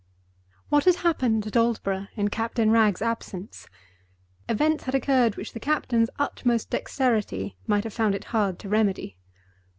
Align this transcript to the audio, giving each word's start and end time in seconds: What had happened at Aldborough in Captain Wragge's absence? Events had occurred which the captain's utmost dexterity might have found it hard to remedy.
What 0.69 0.85
had 0.85 0.95
happened 1.05 1.45
at 1.45 1.55
Aldborough 1.55 2.07
in 2.15 2.29
Captain 2.29 2.71
Wragge's 2.71 3.03
absence? 3.03 3.67
Events 4.49 4.85
had 4.85 4.95
occurred 4.95 5.37
which 5.37 5.53
the 5.53 5.59
captain's 5.59 6.09
utmost 6.17 6.71
dexterity 6.71 7.55
might 7.67 7.83
have 7.83 7.93
found 7.93 8.15
it 8.15 8.23
hard 8.33 8.57
to 8.61 8.67
remedy. 8.67 9.19